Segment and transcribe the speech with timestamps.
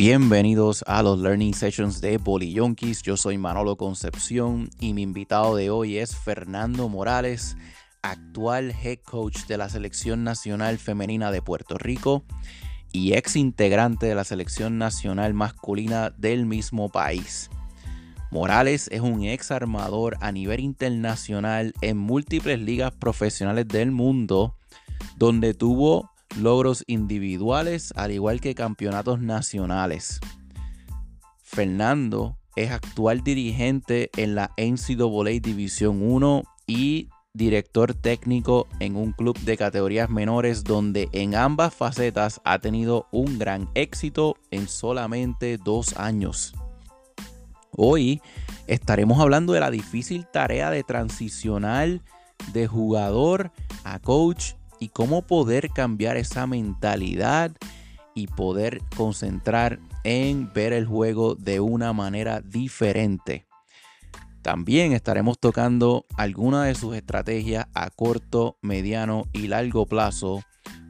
[0.00, 2.18] Bienvenidos a los Learning Sessions de
[2.54, 3.02] Yonkis.
[3.02, 7.54] Yo soy Manolo Concepción y mi invitado de hoy es Fernando Morales,
[8.00, 12.24] actual head coach de la Selección Nacional Femenina de Puerto Rico
[12.90, 17.50] y ex integrante de la Selección Nacional Masculina del mismo país.
[18.30, 24.56] Morales es un ex armador a nivel internacional en múltiples ligas profesionales del mundo,
[25.18, 30.20] donde tuvo logros individuales al igual que campeonatos nacionales.
[31.42, 39.38] Fernando es actual dirigente en la NCAA División 1 y director técnico en un club
[39.40, 45.96] de categorías menores donde en ambas facetas ha tenido un gran éxito en solamente dos
[45.96, 46.54] años.
[47.72, 48.20] Hoy
[48.66, 52.00] estaremos hablando de la difícil tarea de transicionar
[52.52, 53.52] de jugador
[53.84, 57.52] a coach y cómo poder cambiar esa mentalidad
[58.14, 63.46] y poder concentrar en ver el juego de una manera diferente.
[64.42, 70.42] También estaremos tocando algunas de sus estrategias a corto, mediano y largo plazo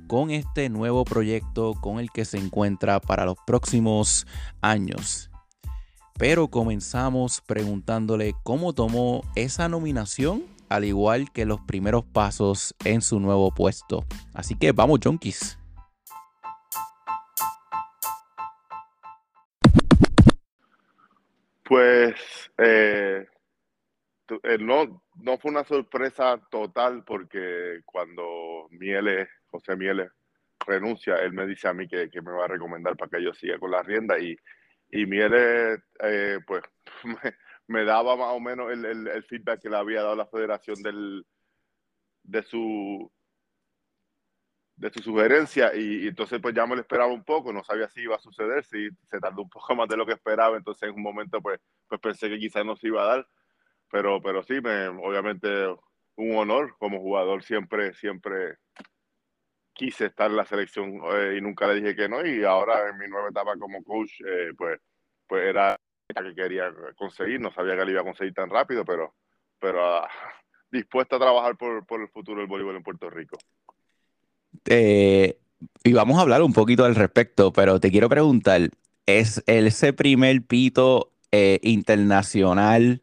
[0.06, 4.26] con este nuevo proyecto con el que se encuentra para los próximos
[4.60, 5.30] años.
[6.16, 13.20] Pero comenzamos preguntándole cómo tomó esa nominación al igual que los primeros pasos en su
[13.20, 14.04] nuevo puesto.
[14.32, 15.58] Así que vamos, Junkies.
[21.64, 22.14] Pues
[22.58, 23.26] eh,
[24.42, 30.10] eh, no, no fue una sorpresa total porque cuando Miele, José Miele,
[30.66, 33.58] renuncia, él me dice a mí que, me va a recomendar para que yo siga
[33.58, 34.36] con la rienda y,
[34.90, 36.62] y eh, pues
[37.04, 37.34] me
[37.84, 41.24] daba más o menos el, feedback que le había dado la federación del,
[42.24, 43.10] de su
[44.76, 45.74] de su sugerencia.
[45.74, 48.64] Y, entonces pues ya me lo esperaba un poco, no sabía si iba a suceder,
[48.64, 51.60] si se tardó un poco más de lo que esperaba, entonces en un momento pues,
[51.88, 53.28] pues pensé que quizás no se iba a dar,
[53.90, 55.48] pero, pero sí, me, obviamente
[56.16, 58.56] un honor como jugador, siempre, siempre
[59.74, 62.98] quise estar en la selección eh, y nunca le dije que no y ahora en
[62.98, 64.80] mi nueva etapa como coach eh, pues,
[65.26, 65.78] pues era
[66.14, 69.14] que quería conseguir, no sabía que lo iba a conseguir tan rápido, pero,
[69.58, 70.08] pero ah,
[70.70, 73.38] dispuesto a trabajar por, por, el futuro del voleibol en Puerto Rico.
[74.66, 75.38] Eh,
[75.84, 78.70] y vamos a hablar un poquito al respecto, pero te quiero preguntar,
[79.06, 83.02] ¿es ese primer pito eh, internacional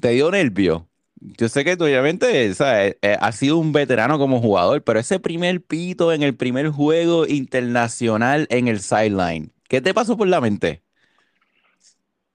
[0.00, 0.88] te dio nervio?
[1.20, 2.96] Yo sé que tú obviamente ¿sabes?
[3.02, 7.26] Eh, has sido un veterano como jugador, pero ese primer pito en el primer juego
[7.26, 10.82] internacional en el sideline, ¿qué te pasó por la mente?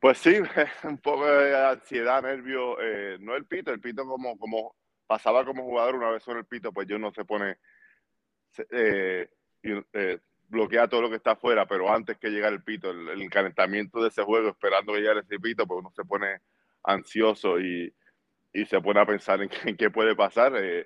[0.03, 0.35] Pues sí,
[0.83, 4.75] un poco de ansiedad, nervio, eh, no el pito, el pito como, como
[5.07, 7.55] pasaba como jugador una vez sobre el pito, pues yo no se pone,
[8.69, 9.29] eh,
[9.63, 10.19] eh,
[10.49, 14.09] bloquea todo lo que está afuera, pero antes que llegara el pito, el, calentamiento de
[14.09, 16.41] ese juego, esperando que llegara ese pito, pues uno se pone
[16.83, 17.95] ansioso y,
[18.51, 20.53] y se pone a pensar en, qué puede pasar.
[20.57, 20.85] el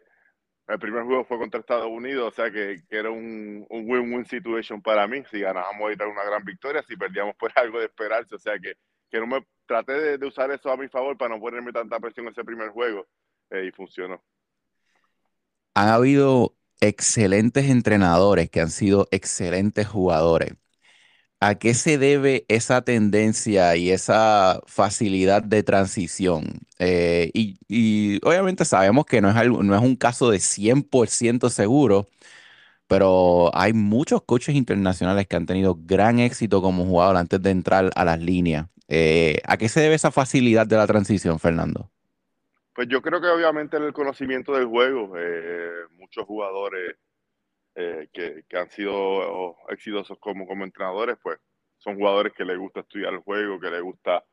[0.80, 5.08] primer juego fue contra Estados Unidos, o sea que, que era un win-win situation para
[5.08, 5.24] mí.
[5.32, 8.76] Si ganábamos, era una gran victoria, si perdíamos, pues algo de esperarse, o sea que
[9.10, 12.28] que no me traté de, usar eso a mi favor para no ponerme tanta presión
[12.28, 13.06] ese primer juego
[13.52, 14.24] eh, y funcionó.
[15.74, 20.54] Han habido excelentes entrenadores que han sido excelentes jugadores.
[21.40, 26.62] ¿A qué se debe esa tendencia y esa facilidad de transición?
[26.80, 32.08] Eh, y, obviamente sabemos que no es, algo, no es un caso de 100% seguro,
[32.88, 37.92] pero hay muchos coaches internacionales que han tenido gran éxito como jugador antes de entrar
[37.96, 38.68] a las líneas.
[38.88, 41.90] Eh, ¿A qué se debe esa facilidad de la transición, Fernando?
[42.74, 46.96] Pues yo creo que obviamente en el conocimiento del juego, eh, muchos jugadores
[47.76, 51.40] eh, que, han sido exitosos como, como entrenadores, pues
[51.78, 54.24] son jugadores que les gusta estudiar el juego, que les gusta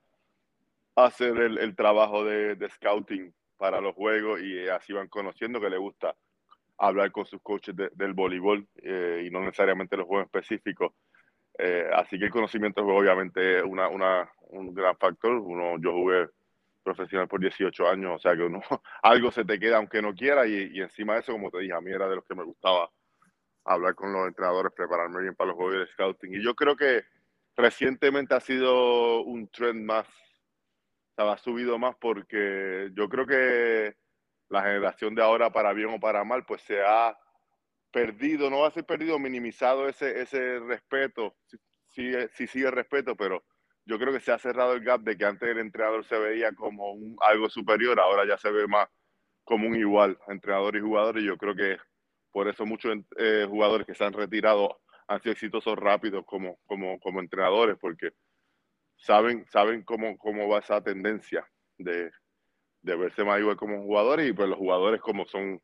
[0.94, 6.14] hacer el, trabajo de, scouting para los juegos y así van conociendo que les gusta
[6.78, 10.92] hablar con sus coaches del voleibol y no necesariamente los juegos específicos.
[11.94, 13.88] así que el conocimiento juego obviamente es una,
[14.48, 15.32] un gran factor.
[15.32, 16.28] Uno, yo jugué
[16.84, 18.60] profesional por 18 años, o sea que uno,
[19.02, 21.80] algo se te queda aunque no quiera y, encima de eso, como te dije, a
[21.80, 22.90] mí era de los que me gustaba
[23.64, 26.34] hablar con los entrenadores, prepararme bien para los juegos de scouting.
[26.34, 27.02] Y yo creo que
[27.56, 30.06] recientemente ha sido un trend más,
[31.16, 33.96] o ha subido más porque yo creo que
[34.48, 37.16] la generación de ahora, para bien o para mal, pues se ha
[37.90, 41.36] perdido, no va a ser perdido, minimizado ese, ese respeto,
[41.88, 43.44] sí sigue el respeto, pero
[43.86, 46.52] yo creo que se ha cerrado el gap de que antes el entrenador se veía
[46.52, 48.88] como un, algo superior, ahora ya se ve más
[49.44, 51.76] como un igual, entrenador y jugador, y yo creo que
[52.32, 56.98] por eso muchos eh, jugadores que se han retirado han sido exitosos rápidos como, como,
[56.98, 58.10] como entrenadores, porque
[58.96, 62.10] saben, saben cómo, cómo va esa tendencia de,
[62.84, 65.60] de verse igual como jugadores y pues los jugadores como son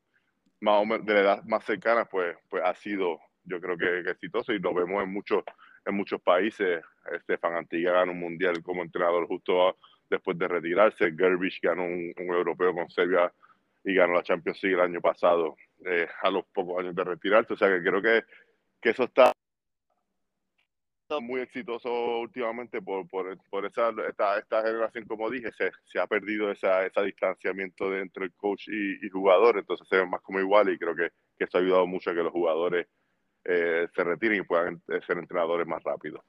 [0.61, 4.11] más o menos de la edad más cercana, pues, pues ha sido yo creo que,
[4.11, 5.43] exitoso y lo vemos en muchos
[5.87, 6.83] en muchos países.
[7.13, 9.77] Estefan Antiga ganó un mundial como entrenador justo
[10.09, 11.15] después de retirarse.
[11.17, 13.33] Gerbish ganó un, europeo con Serbia
[13.85, 15.57] y ganó la Champions League el año pasado
[15.87, 17.55] eh, a los pocos años de retirarse.
[17.55, 18.25] O sea que creo que,
[18.81, 19.33] que eso está
[21.19, 21.91] muy exitoso
[22.21, 26.87] últimamente por, por, por esa, esta, esta, generación, como dije, se, se ha perdido esa,
[26.87, 30.79] ese distanciamiento entre el coach y, y, jugador, entonces se ven más como igual y
[30.79, 32.87] creo que, que eso ha ayudado mucho a que los jugadores
[33.45, 36.23] eh, se retiren y puedan eh, ser entrenadores más rápido.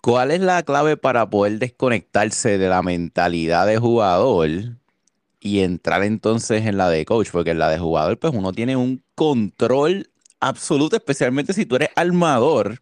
[0.00, 4.48] ¿Cuál es la clave para poder desconectarse de la mentalidad de jugador
[5.40, 7.30] y entrar entonces en la de coach?
[7.32, 10.10] Porque en la de jugador, pues uno tiene un control
[10.40, 12.78] absoluto, especialmente si tú eres armador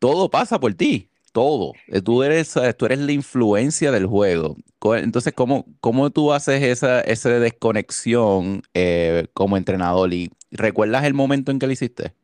[0.00, 1.74] todo pasa por ti, todo.
[1.86, 4.56] Eh, tú eres, tú eres la influencia del juego.
[4.96, 10.12] Entonces, ¿cómo, cómo tú haces esa, esa desconexión eh, como entrenador?
[10.12, 12.14] ¿Y recuerdas el momento en que lo hiciste?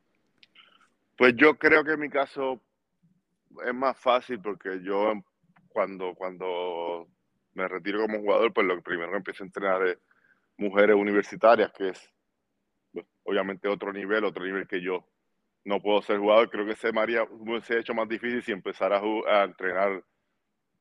[1.16, 2.60] Pues yo creo que en mi caso
[3.64, 5.12] es más fácil porque yo
[5.68, 7.06] cuando, cuando
[7.54, 9.98] me retiro como jugador, pues lo primero que empiezo a entrenar es
[10.56, 12.10] mujeres universitarias, que es
[12.92, 15.06] pues, obviamente otro nivel, otro nivel que yo
[15.66, 16.48] no puedo ser jugador.
[16.48, 20.02] Creo que se me hubiese hecho más difícil si empezara a, entrenar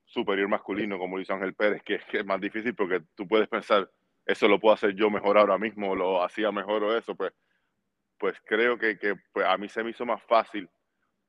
[0.06, 3.90] superior masculino como Luis Ángel Pérez, que, que, es más difícil porque tú puedes pensar,
[4.26, 7.34] eso lo puedo hacer yo mejor ahora mismo, lo hacía mejor o eso, pues,
[8.20, 10.70] pues creo que, que pues a mí se me hizo más fácil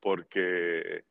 [0.00, 1.05] porque,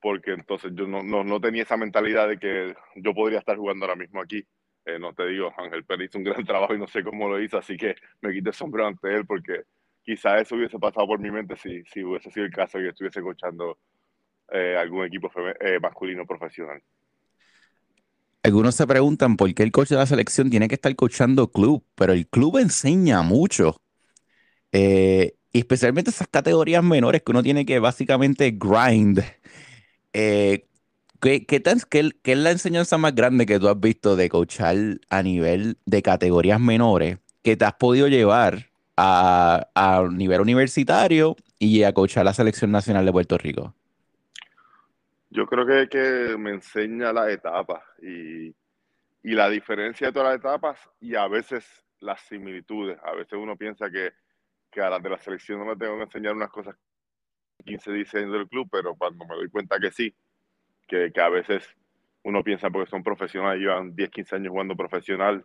[0.00, 3.84] porque entonces yo no, no, no, tenía esa mentalidad de que yo podría estar jugando
[3.86, 4.46] ahora mismo aquí.
[4.86, 7.40] Eh, no te digo, Ángel Pérez hizo un gran trabajo y no sé cómo lo
[7.40, 9.64] hizo, así que me quité el sombrero ante él porque
[10.04, 13.78] quizá eso hubiese pasado por mi mente si, hubiese sido el caso y estuviese coachando
[14.52, 15.30] eh, algún equipo
[15.60, 16.82] eh, masculino profesional.
[18.42, 21.82] Algunos se preguntan por qué el coach de la selección tiene que estar coachando club,
[21.94, 23.80] pero el club enseña mucho.
[24.70, 29.20] Eh, especialmente esas categorías menores que uno tiene que básicamente grind.
[30.12, 30.66] ¿qué,
[31.20, 31.46] qué,
[32.22, 34.76] qué es la enseñanza más grande que tú has visto de coachar
[35.08, 41.92] a nivel de categorías menores que te has podido llevar a, nivel universitario y a
[41.92, 43.74] coachar la selección nacional de Puerto Rico?
[45.30, 48.54] Yo creo que, que me enseña las etapas y,
[49.22, 51.66] y, la diferencia de todas las etapas y a veces
[52.00, 52.98] las similitudes.
[53.02, 54.12] A veces uno piensa que,
[54.70, 56.76] que a las de la selección no me tengo que enseñar unas cosas
[57.58, 60.14] que 15 dicen del club, pero cuando me doy cuenta que sí,
[60.86, 61.68] que, que a veces
[62.22, 65.44] uno piensa porque son profesionales, llevan 10, 15 años jugando profesional,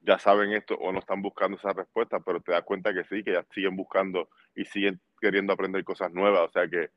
[0.00, 3.22] ya saben esto o no están buscando esa respuesta, pero te das cuenta que sí,
[3.22, 6.48] que ya siguen buscando y siguen queriendo aprender cosas nuevas.
[6.48, 6.90] O sea que,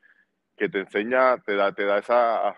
[0.55, 2.57] que te enseña, te da, te da esa,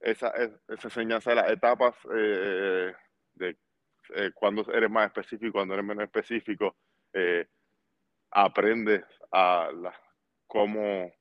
[0.00, 0.32] esa,
[0.68, 2.92] esa enseñanza de las etapas eh,
[3.34, 3.56] de
[4.14, 6.76] eh, cuando eres más específico, cuando eres menos específico,
[7.12, 7.46] eh,
[8.30, 9.68] aprendes a
[10.46, 11.12] cómo,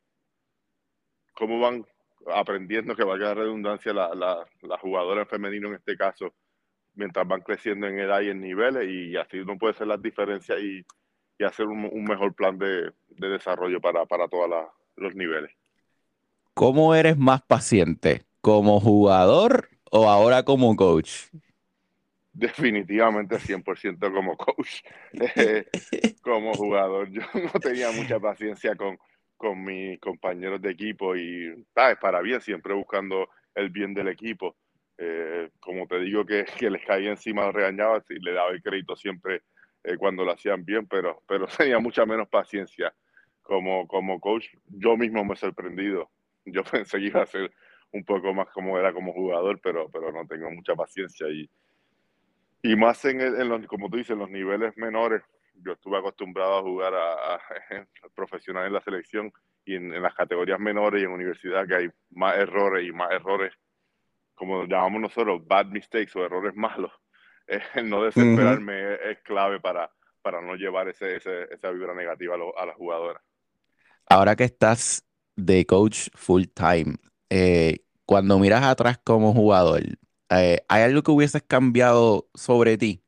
[1.34, 1.86] cómo van
[2.34, 6.34] aprendiendo, que valga la redundancia, la, la, la jugadora en femenino en este caso,
[6.96, 10.60] mientras van creciendo en edad y en niveles y así uno puede hacer las diferencias
[10.62, 10.86] y,
[11.40, 14.50] y hacer un, un, mejor plan de, de desarrollo para, para todos
[14.96, 15.52] los niveles.
[16.54, 18.26] ¿Cómo eres más paciente?
[18.42, 21.28] ¿Como jugador o ahora como coach?
[22.34, 24.82] Definitivamente 100% como coach.
[25.36, 25.66] Eh,
[26.22, 28.98] como jugador, yo no tenía mucha paciencia con,
[29.38, 31.98] con mis compañeros de equipo y ¿sabes?
[31.98, 34.56] para bien, siempre buscando el bien del equipo.
[34.98, 38.62] Eh, como te digo que, que, les caía encima, los regañaba, y le daba el
[38.62, 39.42] crédito siempre
[39.84, 42.94] eh, cuando lo hacían bien, pero, pero tenía mucha menos paciencia
[43.42, 44.48] como, como coach.
[44.68, 46.10] Yo mismo me he sorprendido.
[46.46, 47.52] Yo pensé que iba a ser
[47.92, 51.28] un poco más como era como jugador, pero, pero no tengo mucha paciencia.
[51.30, 51.50] Y,
[52.64, 55.24] y más en, en los, como tú dices, los niveles menores,
[55.56, 57.40] yo estuve acostumbrado a jugar a, a,
[58.16, 59.34] profesional en la selección
[59.66, 63.12] y en, en, las categorías menores y en universidad que hay más errores y más
[63.12, 63.54] errores
[64.42, 66.92] como llamamos nosotros, bad mistakes o errores malos,
[67.76, 69.92] el no desesperarme es, clave para,
[70.24, 73.22] para no llevar ese, esa vibra negativa a, a la jugadora.
[74.10, 75.06] Ahora que estás
[75.36, 76.96] de coach full time,
[77.30, 79.84] eh, cuando miras atrás como jugador,
[80.32, 83.01] eh, ¿hay algo que hubieses cambiado sobre ti?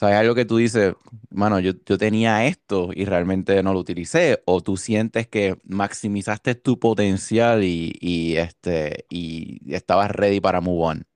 [0.00, 0.94] Hay algo que tú dices,
[1.30, 6.54] mano, yo, yo tenía esto y realmente no lo utilicé, o tú sientes que maximizaste
[6.54, 11.06] tu potencial y, y este, y estabas ready para move on.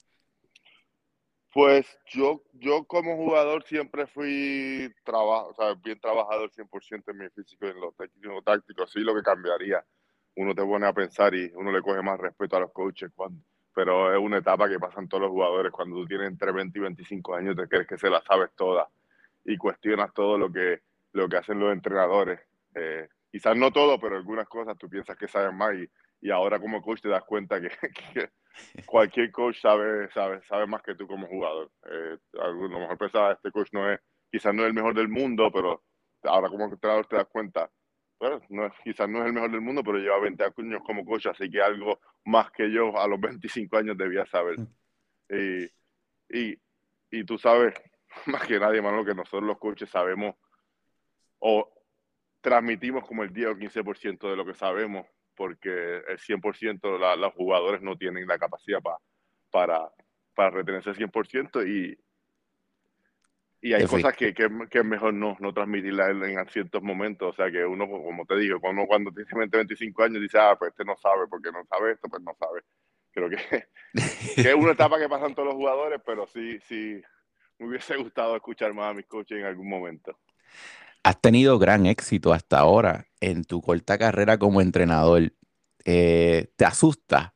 [1.52, 7.66] Pues yo, yo como jugador siempre fui o sea, bien trabajador 100% en mi físico
[7.66, 8.86] y en lo técnico táctico.
[8.86, 9.84] Sí, lo que cambiaría,
[10.36, 13.42] uno te pone a pensar y uno le coge más respeto a los coaches cuando,
[13.74, 15.72] pero es una etapa que pasan todos los jugadores.
[15.72, 18.88] Cuando tú tienes entre 20 y 25 años, te crees que se la sabes toda
[19.44, 20.80] y cuestionas todo lo que,
[21.12, 22.40] lo que hacen los entrenadores.
[22.74, 25.88] Eh, quizás no todo, pero algunas cosas tú piensas que sabes más y,
[26.20, 27.70] y ahora como coach te das cuenta que,
[28.14, 28.30] que
[28.86, 31.70] cualquier coach sabe, sabe, sabe más que tú como jugador.
[31.90, 34.00] Eh, a lo mejor pensaba, este coach no es,
[34.30, 35.82] quizás no es el mejor del mundo, pero
[36.24, 37.70] ahora como entrenador te das cuenta,
[38.20, 41.26] bueno, no quizás no es el mejor del mundo, pero lleva 20 años como coach,
[41.26, 44.56] así que algo más que yo a los 25 años debía saber.
[45.30, 45.64] Y,
[46.28, 46.60] y,
[47.10, 47.74] y tú sabes,
[48.26, 50.36] más que nadie, lo que nosotros los coaches sabemos
[51.38, 51.72] o
[52.42, 57.32] transmitimos como el 10 o 15% de lo que sabemos porque el 100% la, los
[57.32, 58.80] jugadores no tienen la capacidad
[59.50, 59.90] para,
[60.34, 61.98] para retenerse el 100% y,
[63.62, 67.30] y hay cosas que, que, es mejor no, no transmitirla en, ciertos momentos.
[67.30, 70.56] O sea, que uno, como te digo, cuando, cuando tiene 20, 25 años dice, ah,
[70.58, 72.62] pues este no sabe, porque no sabe esto, pues no sabe.
[73.12, 73.36] Creo que,
[74.34, 77.02] que es una etapa que pasan todos los jugadores, pero sí, sí,
[77.58, 80.18] me hubiese gustado escuchar más a mis coaches en algún momento.
[81.02, 85.32] Has tenido gran éxito hasta ahora en tu corta carrera como entrenador.
[85.84, 87.34] Eh, ¿Te asusta?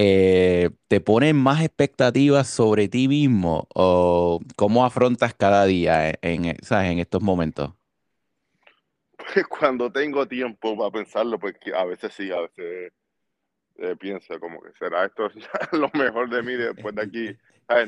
[0.00, 6.98] Eh, ¿Te ponen más expectativas sobre ti mismo o cómo afrontas cada día en, en
[7.00, 7.72] estos momentos?
[9.16, 12.92] Pues cuando tengo tiempo para pensarlo, pues a veces sí, a veces
[13.78, 15.28] eh, pienso como que será esto
[15.72, 17.36] lo mejor de mí después de aquí.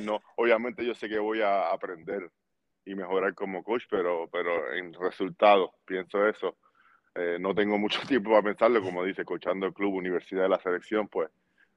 [0.05, 2.29] No, obviamente yo sé que voy a aprender
[2.85, 6.57] y mejorar como coach, pero, pero en resultados, pienso eso.
[7.14, 10.61] Eh, no tengo mucho tiempo para pensarlo, como dice, coachando el club, universidad de la
[10.61, 11.31] selección, pues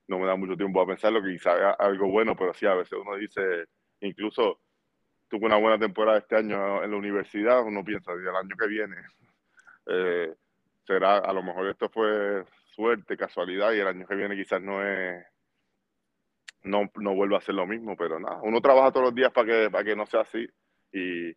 [0.07, 2.97] no me da mucho tiempo para pensarlo, que quizá algo bueno, pero sí, a veces
[2.99, 3.65] uno dice,
[4.01, 4.59] incluso
[5.27, 8.95] tuve una buena temporada este año en la universidad, uno piensa, el año que viene,
[9.87, 10.33] eh,
[10.85, 14.85] será, a lo mejor esto fue suerte, casualidad, y el año que viene quizás no
[14.85, 15.25] es,
[16.63, 19.47] no, no vuelva a ser lo mismo, pero nada, uno trabaja todos los días para
[19.47, 20.47] que, para que no sea así
[20.91, 21.33] y,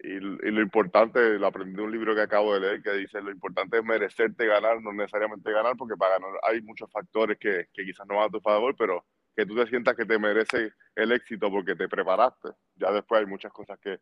[0.00, 3.32] y, lo importante, lo aprendí de un libro que acabo de leer que dice, lo
[3.32, 7.84] importante es merecerte ganar, no necesariamente ganar, porque para ganar hay muchos factores que, que
[7.84, 9.04] quizás no van a tu favor, pero
[9.36, 12.50] que tú te sientas que te mereces el éxito porque te preparaste.
[12.76, 13.98] Ya después hay muchas cosas que,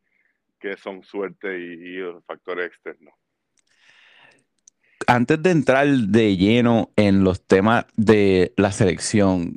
[0.59, 3.15] que son suerte y, y factores externos.
[5.07, 9.57] Antes de entrar de lleno en los temas de la selección,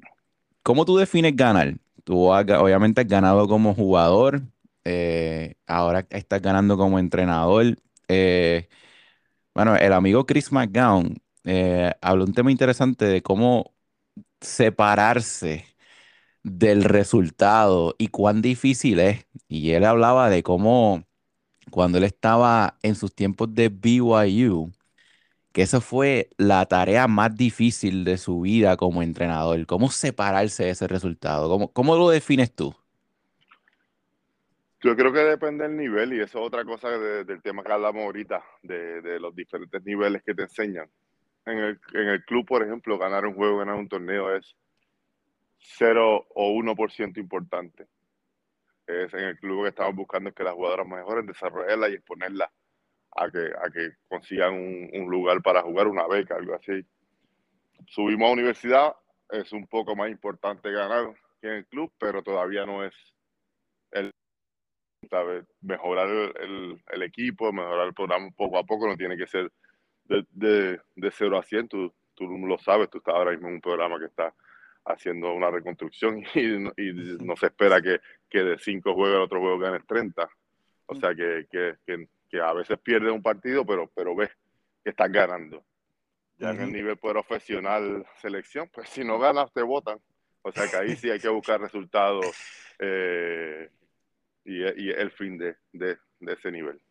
[0.64, 1.74] ¿cómo tú defines ganar?
[2.04, 4.42] Tú obviamente has ganado como jugador,
[4.90, 7.78] eh, ahora estás ganando como entrenador.
[8.08, 8.70] Eh,
[9.56, 13.74] bueno, el amigo Chris McGowan eh, habló un tema interesante de cómo
[14.42, 15.66] separarse
[16.44, 19.28] del resultado y cuán difícil es.
[19.48, 21.04] Y él hablaba de cómo
[21.72, 24.72] cuando él estaba en sus tiempos de BYU,
[25.54, 29.66] que esa fue la tarea más difícil de su vida como entrenador.
[29.68, 31.50] ¿Cómo separarse de ese resultado?
[31.50, 32.76] ¿Cómo, cómo lo defines tú?
[34.82, 38.04] Yo creo que depende del nivel y eso es otra cosa del tema que hablamos
[38.04, 40.90] ahorita, de, los diferentes niveles que te enseñan.
[41.46, 44.56] En el, en el club, por ejemplo, ganar un juego, ganar un torneo es
[45.58, 47.88] 0 o 1% importante.
[48.88, 52.52] Es en el club que estamos buscando que las jugadoras mejoren, desarrollarla y exponerla
[53.16, 56.86] a que, a que consigan un, lugar para jugar, una beca, algo así.
[57.88, 58.96] Subimos a universidad,
[59.30, 62.94] es un poco más importante ganar que en el club, pero todavía no es
[65.62, 69.52] mejorar el, el, equipo, mejorar el programa poco a poco, no tiene que ser
[70.06, 73.56] de, de, de 0 a 100, tú, tú, lo sabes, tú estás ahora mismo en
[73.56, 74.34] un programa que está
[74.86, 79.40] haciendo una reconstrucción y, y no se espera que, que de 5 juegos el otro
[79.40, 80.30] juego ganes 30.
[80.88, 84.30] O sea que, que, que que a veces pierde un partido, pero, pero ves
[84.84, 85.64] que estás ganando.
[86.38, 90.00] Ya en el nivel profesional selección, pues si no ganas te votan.
[90.42, 92.28] O sea que ahí sí hay que buscar resultados
[92.80, 93.70] eh,
[94.50, 96.82] y, y, el fin de, de, ese nivel.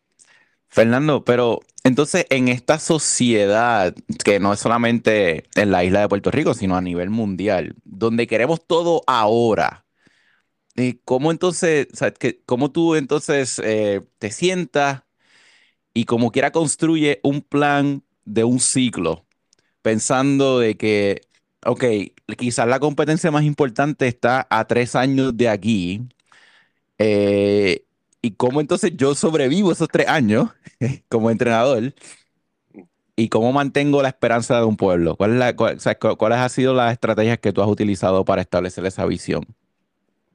[0.69, 6.31] Fernando, pero entonces en esta sociedad, que no es solamente en la isla de Puerto
[6.31, 9.85] Rico, sino a nivel mundial, donde queremos todo ahora,
[10.75, 11.87] eh, ¿cómo entonces,
[12.45, 15.03] cómo tú entonces eh, te sientas
[15.93, 19.25] y como quiera construye un plan de un ciclo,
[19.81, 21.21] pensando de que,
[21.65, 21.83] ok,
[22.37, 26.07] quizás la competencia más importante está a tres años de aquí,
[26.99, 27.83] eh,
[28.21, 30.49] y cómo entonces yo sobrevivo esos tres años
[31.09, 31.93] como entrenador
[33.15, 35.15] y cómo mantengo la esperanza de un pueblo.
[35.15, 39.45] ¿Cuál ¿Cuáles han sido las estrategias que tú has utilizado para establecer esa visión?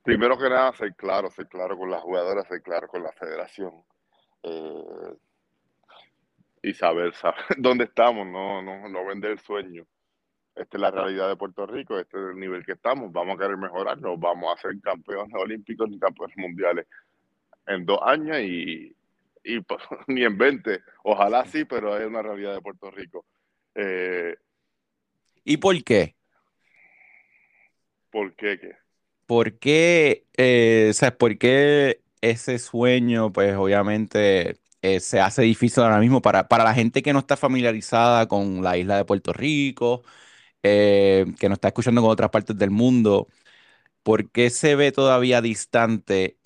[0.04, 3.72] primero que nada, ser claro, ser claro con las jugadoras, ser claro con la federación.
[4.42, 5.16] Eh,
[6.62, 9.84] y saber, saber dónde estamos, no, no, no vender el sueño.
[10.54, 13.42] Esta es la realidad de Puerto Rico, este es el nivel que estamos, vamos a
[13.42, 16.86] querer mejorar, no vamos a ser campeones olímpicos ni campeones mundiales
[17.66, 18.94] en dos años y,
[19.42, 20.80] y pues, ni en 20.
[21.02, 23.24] Ojalá sí, pero es una realidad de Puerto Rico.
[23.74, 24.36] Eh,
[25.44, 26.14] ¿Y por qué?
[28.10, 28.76] ¿Por qué qué?
[29.26, 31.16] ¿Por qué, eh, ¿sabes?
[31.16, 36.74] ¿Por qué ese sueño, pues obviamente eh, se hace difícil ahora mismo para, para la
[36.74, 40.02] gente que no está familiarizada con la isla de Puerto Rico,
[40.64, 43.28] eh, que no está escuchando con otras partes del mundo?
[44.02, 46.38] ¿Por qué se ve todavía distante,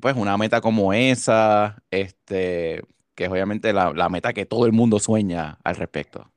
[0.00, 2.82] pues, una meta como esa, este,
[3.14, 6.30] que es obviamente la, la meta que todo el mundo sueña al respecto?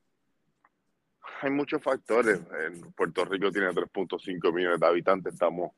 [1.41, 2.39] hay muchos factores.
[2.95, 5.71] Puerto Rico tiene 3.5 millones de habitantes, estamos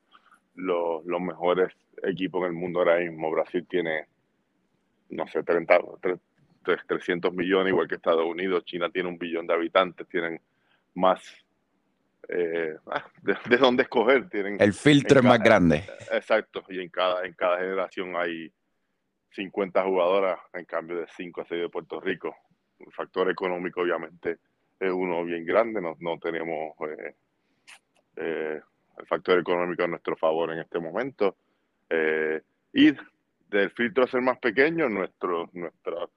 [0.56, 1.74] los, los, mejores
[2.04, 3.32] equipos en el mundo ahora mismo.
[3.32, 4.08] Brasil tiene,
[5.10, 5.80] no sé, 30,
[6.88, 8.66] 300 millones, igual que Estados Unidos.
[8.66, 10.40] China tiene un billón de habitantes, tienen
[10.96, 11.22] más
[12.30, 14.30] eh, ah, de, dónde escoger.
[14.30, 15.84] Tienen, el filtro es más grande.
[16.12, 18.52] Exacto, y en cada, en cada generación hay
[19.32, 22.36] 50 jugadoras en cambio de 5 a 6 de Puerto Rico.
[22.80, 24.38] Un factor económico, obviamente,
[24.80, 27.16] es uno bien grande, no, no tenemos eh,
[28.18, 28.62] eh,
[28.98, 31.38] el factor económico a nuestro favor en este momento.
[31.90, 32.42] Eh,
[32.74, 32.92] y
[33.50, 36.10] del filtro a ser más pequeño, nuestro, nuestras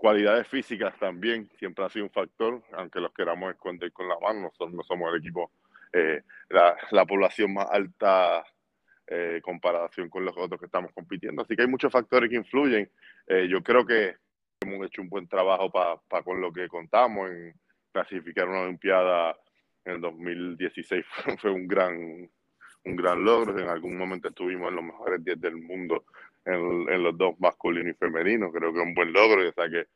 [0.00, 4.50] cualidades físicas también siempre ha sido un factor, aunque los queramos esconder con la mano,
[4.72, 5.50] no somos, el equipo,
[6.48, 8.42] la, la, población más alta
[9.06, 11.42] en comparación con los otros que estamos compitiendo.
[11.42, 12.90] Así que hay muchos factores que influyen.
[13.28, 14.16] yo creo que
[14.62, 17.54] hemos hecho un buen trabajo para con lo que contamos en
[17.92, 19.36] clasificar una Olimpiada
[19.84, 21.04] en el 2016
[21.38, 22.30] fue un gran,
[22.84, 23.58] un gran logro.
[23.58, 26.04] En algún momento estuvimos en los mejores 10 del mundo
[26.44, 28.50] en, los dos masculinos y femeninos.
[28.52, 29.48] Creo que es un buen logro.
[29.48, 29.86] O sea que,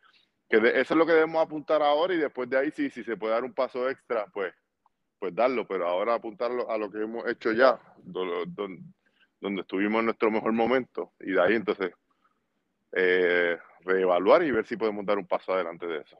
[0.48, 3.16] que eso es lo que debemos apuntar ahora y después de ahí, si, si se
[3.16, 4.52] puede dar un paso extra, pues,
[5.18, 5.66] pues darlo.
[5.66, 8.90] Pero ahora apuntarlo a lo que hemos hecho ya, donde
[9.60, 11.12] estuvimos en nuestro mejor momento.
[11.20, 11.92] Y de ahí entonces
[12.92, 16.16] eh, reevaluar y ver si podemos dar un paso adelante de eso.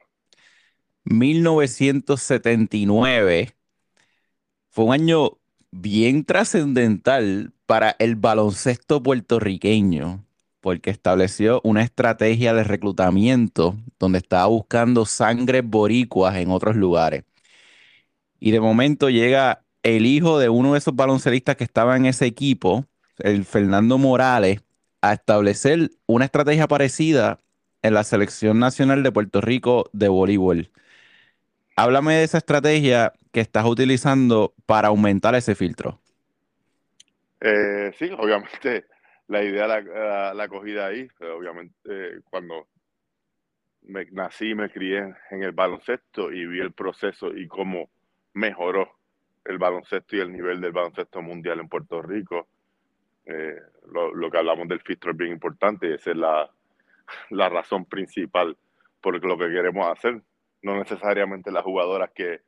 [1.05, 3.55] 1979
[4.69, 5.39] fue un año
[5.71, 10.25] bien trascendental para el baloncesto puertorriqueño,
[10.61, 17.23] porque estableció una estrategia de reclutamiento donde estaba buscando sangre boricuas en otros lugares.
[18.39, 22.25] Y de momento llega el hijo de uno de esos baloncelistas que estaba en ese
[22.25, 22.85] equipo,
[23.19, 24.61] el Fernando Morales,
[25.01, 27.39] a establecer una estrategia parecida
[27.83, 30.71] en la selección nacional de Puerto Rico de voleibol.
[31.75, 35.99] Háblame de esa estrategia que estás utilizando para aumentar ese filtro.
[37.47, 38.85] Eh, sí, obviamente
[39.27, 41.07] la idea la, la, cogida ahí.
[41.19, 42.67] Obviamente cuando
[43.83, 47.91] me nací, me crié en el baloncesto y vi el proceso y cómo
[48.33, 48.97] mejoró
[49.43, 52.47] el baloncesto y el nivel del baloncesto mundial en Puerto Rico.
[53.27, 53.59] Eh,
[53.91, 56.49] lo, que hablamos del filtro es bien importante y esa es la,
[57.29, 58.57] la razón principal
[59.01, 60.19] por lo que queremos hacer
[60.63, 62.41] no necesariamente las jugadoras que,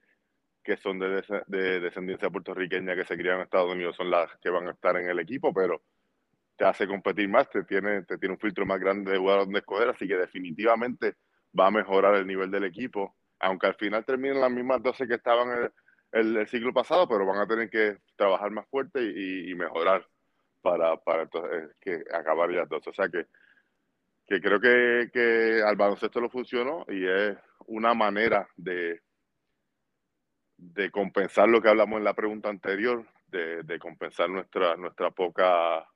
[0.76, 4.68] son de, de, descendencia puertorriqueña que se crían en Estados Unidos son las que van
[4.68, 5.82] a estar en el equipo, pero
[6.58, 9.60] te hace competir más, te tiene, te tiene un filtro más grande de jugadores donde
[9.60, 11.16] escoger, así que definitivamente
[11.58, 15.16] va a mejorar el nivel del equipo, aunque al final terminen las mismas 12 que
[15.16, 15.72] estaban
[16.12, 20.06] el, el, siglo pasado, pero van a tener que trabajar más fuerte y, mejorar
[20.62, 22.90] para, para entonces, que acabar ya 12.
[22.90, 23.28] O sea que
[24.28, 29.02] que creo que, que al baloncesto lo funcionó y es una manera de,
[30.58, 35.88] de compensar lo que hablamos en la pregunta anterior, de, compensar nuestra, nuestra poca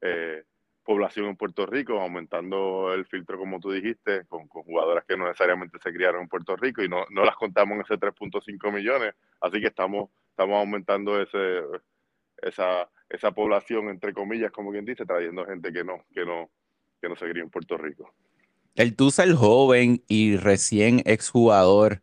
[0.00, 0.42] eh,
[0.82, 5.78] población en Puerto Rico, aumentando el filtro, como tú dijiste, con, jugadoras que no necesariamente
[5.82, 9.14] se criaron en Puerto Rico y no, no las contamos en ese 3.5 millones.
[9.40, 11.60] Así que estamos, estamos aumentando ese,
[12.38, 16.50] esa, esa población, entre comillas, como quien dice, trayendo gente que no, que no,
[17.00, 18.12] que no se en Puerto Rico.
[18.74, 22.00] El tú ser joven y recién exjugador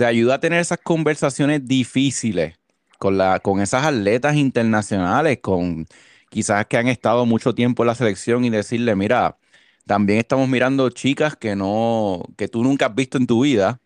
[0.00, 2.58] te ayuda a tener esas conversaciones difíciles
[2.98, 5.86] con, la, con esas atletas internacionales, con
[6.30, 9.36] quizás que han estado mucho tiempo en la selección y decirle, mira,
[9.84, 13.78] también estamos mirando chicas que no, que tú nunca has visto en tu vida,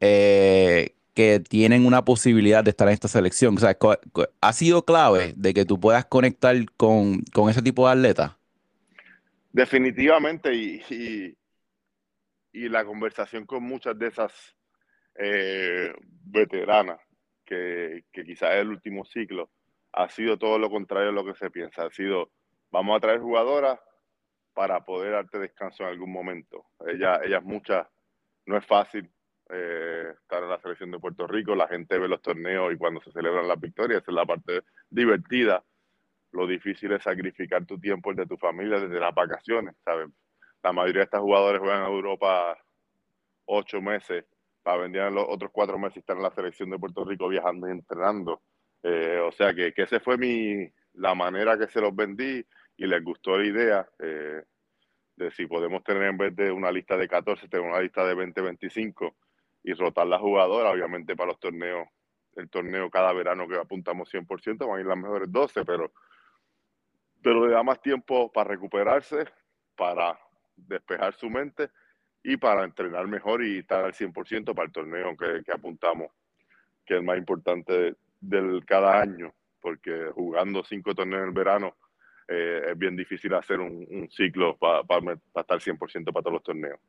[0.00, 3.56] eh, que tienen una posibilidad de estar en esta selección.
[3.56, 3.78] O sea,
[4.40, 8.32] ha sido clave de que tú puedas conectar con, con ese tipo de atletas.
[9.52, 11.36] Definitivamente, y,
[12.52, 14.32] y, la conversación con muchas de esas
[15.16, 15.92] eh,
[16.24, 17.00] veteranas,
[17.44, 19.50] que, que quizás el último ciclo,
[19.92, 21.86] ha sido todo lo contrario a lo que se piensa.
[21.86, 22.30] Ha sido,
[22.70, 23.78] vamos a traer jugadoras
[24.52, 26.66] para poder darte descanso en algún momento.
[26.86, 27.86] Ella, ellas muchas,
[28.46, 29.10] no es fácil
[29.50, 33.00] eh, estar en la selección de Puerto Rico, la gente ve los torneos y cuando
[33.00, 35.62] se celebran las victorias, es la parte divertida.
[36.32, 40.08] Lo difícil es sacrificar tu tiempo el de tu familia desde las vacaciones, ¿sabes?
[40.62, 42.58] La mayoría de estas jugadores juegan en Europa
[43.44, 44.24] ocho meses
[44.64, 47.68] para venir los otros cuatro meses y estar en la selección de Puerto Rico viajando
[47.68, 48.40] y entrenando.
[48.82, 52.44] Eh, o sea que, que esa fue mi, la manera que se los vendí
[52.76, 54.42] y les gustó la idea eh,
[55.16, 58.14] de si podemos tener en vez de una lista de 14, tener una lista de
[58.14, 59.14] 20, 25
[59.64, 61.86] y rotar la jugadora, obviamente para los torneos,
[62.34, 65.92] el torneo cada verano que apuntamos 100%, van a ir las mejores 12, pero,
[67.22, 69.26] pero le da más tiempo para recuperarse,
[69.76, 70.18] para
[70.56, 71.70] despejar su mente
[72.24, 76.10] y para entrenar mejor y estar al 100% para el torneo que, apuntamos,
[76.86, 81.76] que es el más importante del cada año, porque jugando cinco torneos en el verano
[82.26, 84.80] eh, es bien difícil hacer un, ciclo para
[85.36, 86.80] estar 100% para todos los torneos.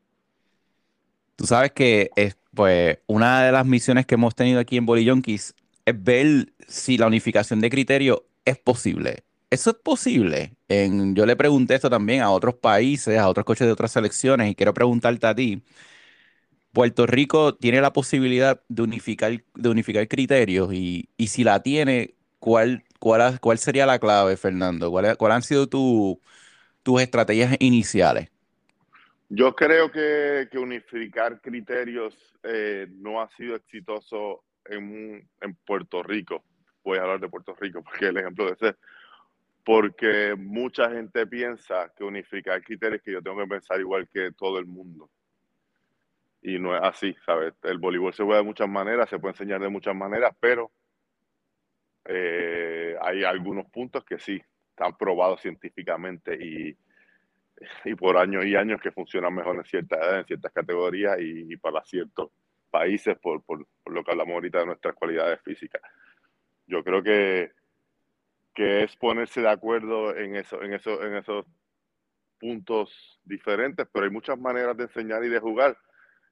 [1.35, 5.53] Tú sabes que es, pues, una de las misiones que hemos tenido aquí en Bolillonkis
[5.83, 9.23] es ver si la unificación de criterios es posible.
[9.55, 10.51] Eso es posible.
[10.67, 14.51] En, yo le pregunté esto también a otros países, a otros coches de otras selecciones,
[14.51, 15.63] y quiero preguntarte a ti.
[16.73, 22.15] Puerto Rico tiene la posibilidad de unificar, de unificar criterios y, y si la tiene,
[22.39, 24.91] ¿cuál, cuál, cuál sería la clave, Fernando?
[24.91, 26.19] ¿Cuáles cuál han sido tu,
[26.83, 28.29] tus estrategias iniciales?
[29.29, 32.13] Yo creo que, unificar criterios
[32.43, 35.29] eh, no ha sido exitoso en,
[35.65, 36.43] Puerto Rico.
[36.83, 38.77] Voy a hablar de Puerto Rico porque el ejemplo de ese.
[39.65, 44.59] Porque mucha gente piensa que unificar criterios que yo tengo que pensar igual que todo
[44.59, 45.09] el mundo.
[46.41, 47.53] Y no es así, ¿sabes?
[47.63, 50.71] El voleibol se juega de muchas maneras, se puede enseñar de muchas maneras, pero
[52.05, 56.77] eh, hay algunos puntos que sí están probados científicamente y,
[57.85, 61.57] y por años y años que funcionan mejor en ciertas edades, en ciertas categorías y,
[61.57, 62.29] para ciertos
[62.69, 65.81] países por, por, lo que hablamos ahorita de nuestras cualidades físicas.
[66.67, 67.51] Yo creo que,
[68.55, 71.45] que es ponerse de acuerdo en, eso, en, eso, en esos
[72.39, 75.77] puntos diferentes, pero hay muchas maneras de enseñar y de jugar.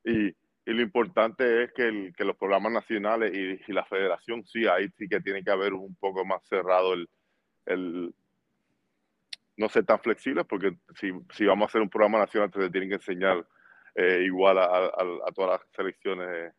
[0.05, 0.29] Y,
[0.65, 4.87] y lo importante es que, el, que los programas nacionales y, la federación, sí, ahí
[4.97, 7.09] sí que tiene que haber un poco más cerrado el,
[7.65, 8.15] el
[9.57, 12.89] no ser tan flexibles, porque si, si, vamos a hacer un programa nacional, te tienen
[12.89, 13.45] que enseñar
[13.95, 16.53] eh, igual a, a, todas las selecciones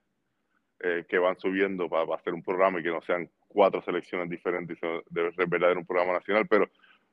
[0.81, 4.77] eh, que van subiendo para, hacer un programa y que no sean cuatro selecciones diferentes,
[5.09, 6.69] debe ser verdadero un programa nacional, pero,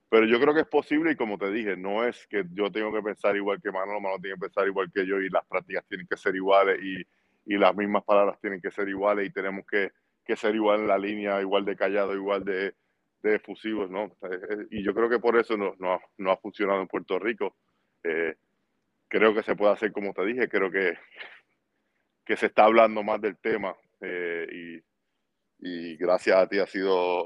[0.09, 2.91] pero yo creo que es posible y como te dije, no es que yo tengo
[2.91, 5.85] que pensar igual que Manolo, Manolo tiene que pensar igual que yo y las prácticas
[5.87, 9.65] tienen que ser iguales y, y las mismas palabras tienen que ser iguales y tenemos
[9.65, 9.91] que,
[10.25, 12.73] que ser igual en la línea, igual de callado, igual de
[13.21, 14.05] de efusivos, ¿no?
[14.05, 17.19] Eh, eh, y yo creo que por eso no, no, no ha funcionado en Puerto
[17.19, 17.55] Rico.
[18.03, 18.35] Eh,
[19.07, 20.97] creo que se puede hacer como te dije, creo que,
[22.25, 24.81] que se está hablando más del tema y,
[25.61, 27.25] y, gracias a ti ha sido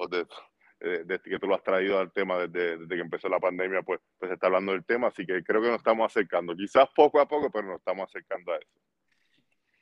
[0.79, 3.99] desde que tú lo has traído al tema desde, desde, que empezó la pandemia, pues,
[4.19, 7.19] pues se está hablando del tema, así que creo que nos estamos acercando, quizás poco
[7.19, 8.67] a poco, pero nos estamos acercando a eso.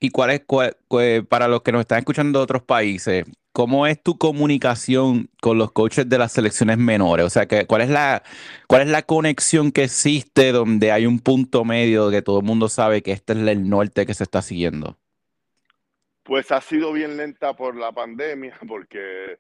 [0.04, 0.42] ¿Y cuál es,
[1.30, 5.72] para los que nos están escuchando de otros países, cómo es tu comunicación con los
[5.72, 7.26] coaches de las selecciones menores?
[7.26, 8.22] O sea, que, ¿cuál, es la,
[8.68, 12.68] ¿cuál es la conexión que existe donde hay un punto medio que todo el mundo
[12.68, 14.98] sabe que este es el norte que se está siguiendo?
[16.24, 19.40] Pues ha sido bien lenta por la pandemia, porque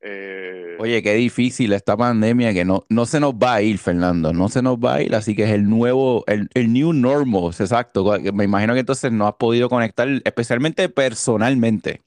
[0.00, 4.32] eh, Oye, qué difícil esta pandemia que no, no se nos va a ir, Fernando,
[4.32, 7.50] no se nos va a ir, así que es el nuevo, el, el new normal,
[7.58, 8.04] exacto.
[8.32, 12.02] Me imagino que entonces no has podido conectar, especialmente personalmente.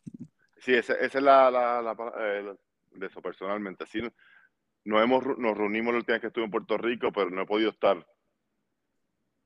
[0.59, 1.95] Sí, esa, es la, la,
[2.91, 3.85] de eso, personalmente.
[3.87, 4.01] Sí,
[4.85, 7.45] nos, hemos, nos reunimos la última vez que estuve en Puerto Rico, pero no he
[7.45, 8.05] podido estar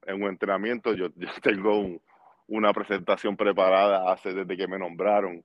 [0.06, 0.94] en un entrenamiento.
[0.94, 2.02] Yo, yo tengo
[2.48, 5.44] una presentación preparada hace desde que me nombraron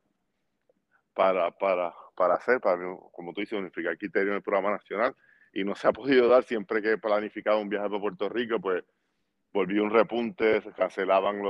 [1.15, 2.83] para, para para hacer, para,
[3.13, 5.15] como tú dices, unificar criterios en el programa nacional.
[5.53, 8.61] Y no se ha podido dar siempre que he planificado un viaje para Puerto Rico,
[8.61, 8.85] pues
[9.53, 11.41] volvió un repunte, se cancelaban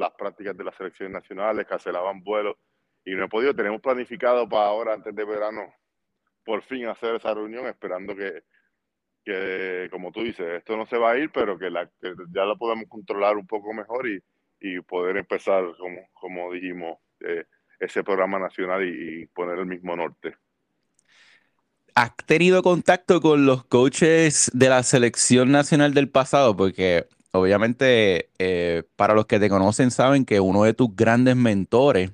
[0.00, 2.56] las prácticas de las selecciones nacionales, cancelaban vuelos
[3.04, 5.72] y no he podido, tenemos planificado para ahora, antes de verano,
[6.44, 8.42] por fin hacer esa reunión, esperando que,
[9.24, 11.88] que como tú dices, esto no se va a ir, pero que, la,
[12.32, 14.18] ya lo podemos controlar un poco mejor y,
[14.60, 17.44] y poder empezar, como, como dijimos, eh,
[17.78, 20.34] ese programa nacional y, poner el mismo norte.
[21.94, 26.56] ¿Has tenido contacto con los coaches de la selección nacional del pasado?
[26.56, 32.12] Porque obviamente eh, para los que te conocen saben que uno de tus grandes mentores,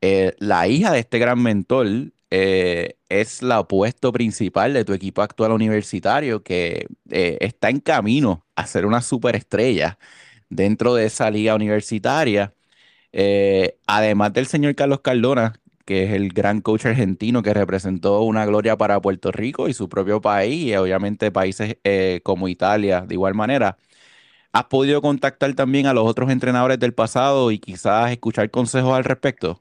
[0.00, 1.86] eh, la hija de este gran mentor,
[2.30, 8.86] es la opuesto principal de tu equipo actual universitario que está en camino a ser
[8.86, 9.98] una superestrella
[10.50, 12.52] dentro de esa liga universitaria.
[13.12, 15.54] Eh, además del señor Carlos Cardona,
[15.84, 19.88] que es el gran coach argentino que representó una gloria para Puerto Rico y su
[19.88, 21.76] propio país, y obviamente países
[22.22, 23.76] como Italia de igual manera.
[24.54, 29.02] ¿Has podido contactar también a los otros entrenadores del pasado y quizás escuchar consejos al
[29.02, 29.60] respecto?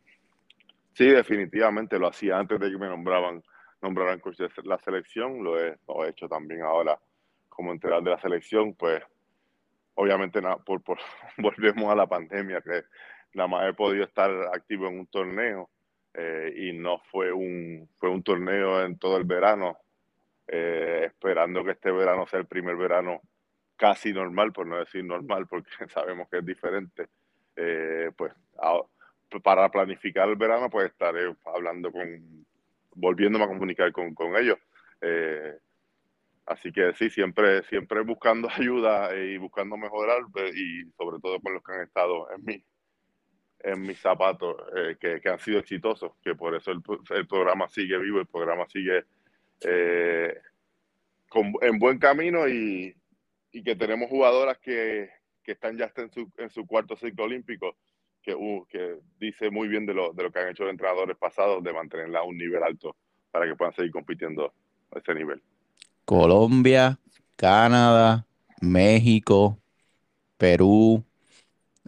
[0.93, 3.43] Sí, definitivamente lo hacía antes de que me nombraban,
[3.81, 5.75] nombraran coach de la selección, lo he,
[6.07, 6.99] hecho también ahora
[7.49, 9.01] como entrenador de la selección, pues
[9.95, 10.99] obviamente por, por,
[11.37, 12.83] volvemos a la pandemia, que
[13.33, 15.69] nada más he podido estar activo en un torneo
[16.13, 19.77] eh, y no fue un, fue un torneo en todo el verano,
[20.47, 23.21] eh, esperando que este verano sea el primer verano
[23.75, 27.07] casi normal, por no decir normal, porque sabemos que es diferente,
[27.55, 28.33] eh, pues
[29.43, 32.45] para planificar el verano, pues estaré hablando con,
[32.95, 34.59] volviéndome a comunicar con ellos.
[36.43, 41.39] Eh, así que sí, siempre, siempre buscando ayuda y buscando mejorar pues, y sobre todo
[41.41, 42.63] con los que han estado en mi,
[43.59, 47.67] en mis zapatos, eh, que, que, han sido exitosos, que por eso el, el programa
[47.69, 49.05] sigue vivo, el programa sigue
[49.61, 50.37] eh,
[51.29, 52.95] con, en buen camino y,
[53.51, 55.09] y, que tenemos jugadoras que,
[55.43, 57.77] que están ya en su, en su cuarto ciclo olímpico
[58.21, 61.17] que, uh, que dice muy bien de lo, de lo que han hecho los entrenadores
[61.17, 62.95] pasados de mantenerla a un nivel alto
[63.31, 64.53] para que puedan seguir compitiendo
[64.91, 65.41] a ese nivel.
[66.05, 66.99] Colombia,
[67.35, 68.25] Canadá,
[68.61, 69.59] México,
[70.37, 71.03] Perú,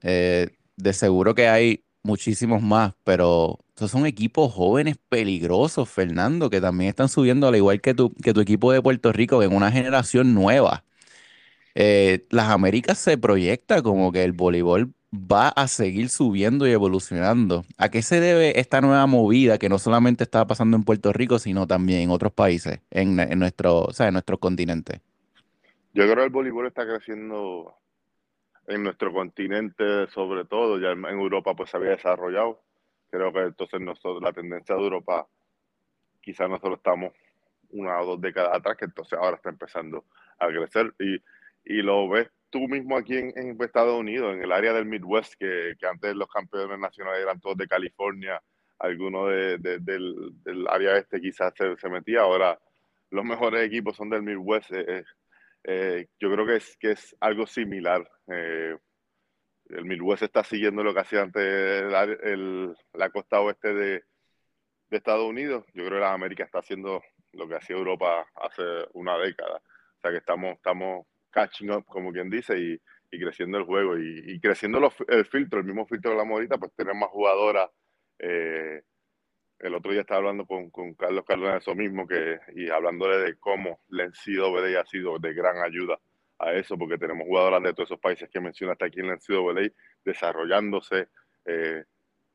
[0.03, 6.61] eh, de seguro que hay muchísimos más, pero estos son equipos jóvenes peligrosos, Fernando, que
[6.61, 9.71] también están subiendo, al igual que tu, que tu equipo de Puerto Rico, en una
[9.71, 10.85] generación nueva.
[11.75, 17.63] Eh, las Américas se proyecta como que el voleibol va a seguir subiendo y evolucionando.
[17.77, 21.39] ¿A qué se debe esta nueva movida que no solamente está pasando en Puerto Rico,
[21.39, 25.01] sino también en otros países, en, nuestro, o en nuestro continente?
[25.93, 27.73] Yo creo que el voleibol está creciendo
[28.67, 32.61] en nuestro continente, sobre todo, ya en Europa pues se había desarrollado.
[33.09, 35.27] Creo que entonces nosotros, la tendencia de Europa,
[36.21, 37.13] quizás nosotros estamos
[37.69, 40.05] una o dos décadas atrás, que entonces ahora está empezando
[40.39, 41.15] a crecer y,
[41.65, 45.75] y lo ves tú mismo aquí en, Estados Unidos, en el área del Midwest, que,
[45.85, 48.41] antes los campeones nacionales eran todos de California,
[48.79, 52.57] algunos de, del, área este quizás se, metía, ahora
[53.11, 54.71] los mejores equipos son del Midwest.
[54.71, 55.03] Eh, eh,
[55.65, 58.09] eh, yo creo que es, que es algo similar.
[58.27, 58.79] el
[59.83, 64.03] Midwest está siguiendo lo que hacía antes el, la costa oeste de,
[64.91, 65.65] Estados Unidos.
[65.73, 67.01] Yo creo que la América está haciendo
[67.33, 68.63] lo que hacía Europa hace
[68.93, 69.57] una década.
[69.57, 71.05] O sea que estamos, estamos
[71.35, 72.79] catching up, como quien dice, y,
[73.11, 76.95] creciendo el juego y, creciendo el filtro, el mismo filtro de la morita, pues tener
[76.95, 77.69] más jugadoras.
[78.19, 78.81] Eh,
[79.59, 83.37] el otro día estaba hablando con, Carlos Cardona de eso mismo, que, y hablándole de
[83.37, 85.97] cómo la NCAA ha sido de gran ayuda
[86.39, 89.71] a eso, porque tenemos jugadoras de todos esos países que mencionaste aquí en la NCAA
[90.03, 91.07] desarrollándose,
[91.45, 91.85] eh,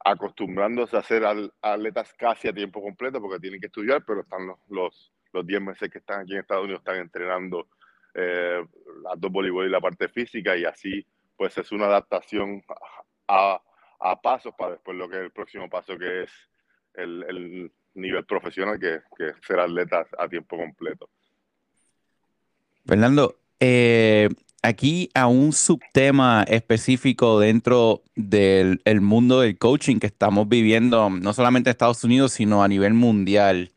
[0.02, 1.24] acostumbrándose a ser
[1.60, 5.60] atletas casi a tiempo completo, porque tienen que estudiar, pero están los, los, los 10
[5.60, 7.68] meses que están aquí en Estados Unidos, están entrenando
[8.14, 8.64] eh,
[9.02, 12.62] las dos voleibol y la parte física y así pues es una adaptación
[13.28, 13.60] a,
[14.00, 16.30] a pasos para después lo que es el próximo paso que es
[16.94, 21.08] el, el nivel profesional que, que ser atleta a tiempo completo.
[22.86, 24.28] Fernando, eh,
[24.62, 31.32] aquí a un subtema específico dentro del el mundo del coaching que estamos viviendo, no
[31.32, 33.70] solamente en Estados Unidos, sino a nivel mundial.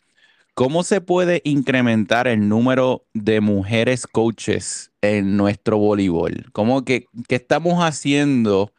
[0.55, 6.51] ¿Cómo se puede incrementar el número de mujeres coaches en nuestro voleibol?
[6.51, 8.71] ¿Cómo que, qué estamos haciendo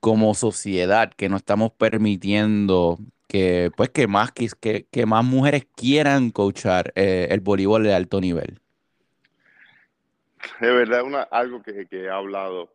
[0.00, 6.30] como sociedad que no estamos permitiendo que, pues, que, más, que, que más mujeres quieran
[6.30, 8.60] coachar eh, el voleibol de alto nivel?
[10.60, 12.72] De verdad, algo que, he hablado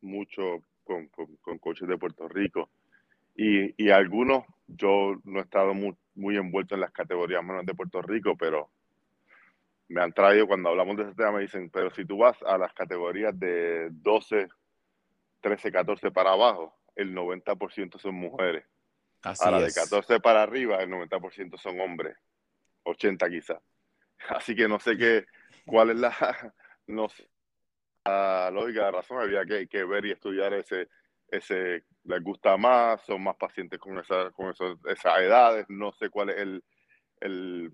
[0.00, 1.08] mucho con,
[1.42, 2.70] con, coaches de Puerto Rico
[3.38, 7.74] y, y algunos, yo no he estado muy muy envuelto en las categorías menos de
[7.74, 8.68] Puerto Rico, pero
[9.88, 12.58] me han traído, cuando hablamos de ese tema, me dicen, pero si tú vas a
[12.58, 14.48] las categorías de 12,
[15.40, 18.66] 13, 14 para abajo, el 90% son mujeres.
[19.22, 22.16] Así Ahora, de 14 para arriba, el 90% son hombres.
[22.82, 23.62] 80 quizás.
[24.28, 25.24] Así que no sé qué,
[25.64, 26.52] cuál es la,
[26.86, 27.28] no sé,
[28.04, 29.22] la lógica, la razón.
[29.22, 30.88] Había que, que ver y estudiar ese,
[31.30, 36.30] ese les gusta más, son más pacientes con, esa, con esas edades, no sé cuál
[36.30, 36.64] es el,
[37.20, 37.72] el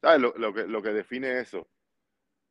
[0.00, 0.20] ¿sabes?
[0.20, 1.68] Lo, lo, que, lo que define eso.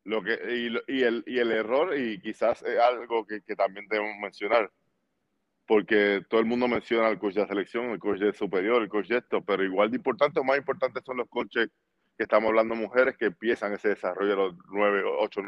[0.04, 3.88] Lo que, y, y, el, y el error, y quizás es algo que, que también
[3.88, 4.72] debemos mencionar,
[5.66, 9.08] porque todo el mundo menciona al coach de selección, el coach de superior, el coach
[9.08, 11.70] de esto, pero igual de importante o más importante son los coaches
[12.16, 15.42] que estamos hablando mujeres que empiezan ese desarrollo a los nueve, ocho,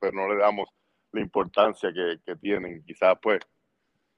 [0.00, 0.68] pero no le damos
[1.16, 2.82] la importancia que, tienen.
[2.84, 3.40] Quizás pues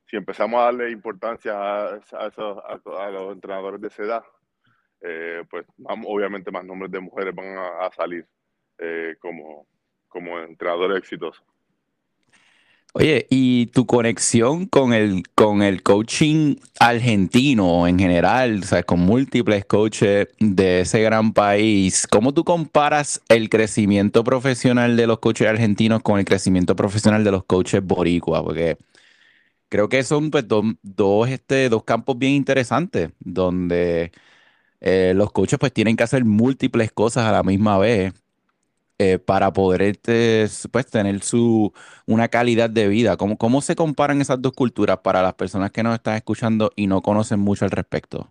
[0.07, 4.25] si empezamos a darle importancia a, a, los entrenadores de esa edad,
[5.01, 5.67] eh, pues
[6.07, 8.27] obviamente más nombres de mujeres van a, salir
[8.79, 9.67] eh, como,
[10.09, 11.45] como entrenadores exitosos.
[12.95, 19.01] Oye, ¿y tu conexión con el, con el coaching argentino en general, o sea, con
[19.01, 25.49] múltiples coaches de ese gran país, cómo tú comparas el crecimiento profesional de los coaches
[25.49, 28.43] argentinos con el crecimiento profesional de los coaches boricuas?
[28.43, 28.79] Porque
[29.69, 34.13] creo que son pues, dos, este, dos campos bien interesantes, donde
[34.81, 38.15] eh, los coaches pues tienen que hacer múltiples cosas a la misma vez
[38.99, 41.73] eh, para poder este, pues, tener su,
[42.07, 43.17] una calidad de vida.
[43.17, 46.87] ¿Cómo, ¿Cómo se comparan esas dos culturas para las personas que nos están escuchando y
[46.87, 48.29] no conocen mucho al respecto?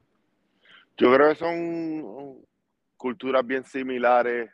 [0.97, 2.37] Yo creo que son
[2.97, 4.49] culturas bien similares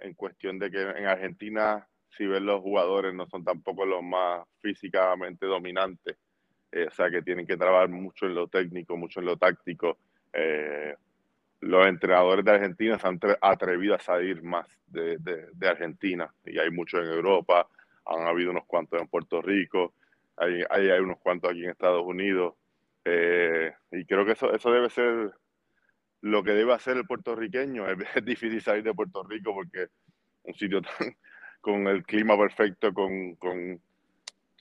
[0.00, 4.46] en cuestión de que en Argentina si ves los jugadores no son tampoco los más
[4.60, 6.16] físicamente dominantes,
[6.70, 9.98] eh, o sea que tienen que trabajar mucho en lo técnico, mucho en lo táctico.
[10.32, 10.94] Eh,
[11.60, 17.00] los entrenadores de Argentina se han atrevido a salir más de, Argentina y hay muchos
[17.00, 17.68] en Europa,
[18.04, 19.94] han habido unos cuantos en Puerto Rico,
[20.36, 22.54] hay, hay, unos cuantos aquí en Estados Unidos
[23.04, 25.32] eh, y creo que eso, eso debe ser
[26.24, 27.86] lo que debe hacer el puertorriqueño.
[28.14, 29.88] es difícil salir de Puerto Rico porque
[30.44, 31.16] un sitio tan,
[31.60, 33.80] con el clima perfecto, con, con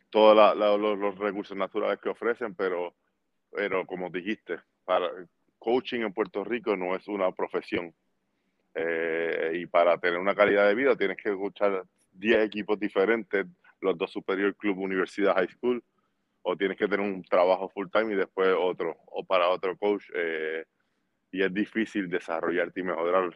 [0.09, 2.93] todos los, recursos naturales que ofrecen, pero,
[3.51, 5.09] pero como dijiste, para
[5.63, 7.93] coaching en Puerto Rico no es una profesión.
[8.75, 13.45] Eh, y para tener una calidad de vida tienes que escuchar 10 equipos diferentes,
[13.79, 15.81] los dos Superior Club, Universidad, High School,
[16.41, 20.03] o tienes que tener un trabajo full time y después otro, o para otro coach.
[20.13, 20.65] Eh,
[21.31, 23.33] y es difícil desarrollarte y mejorar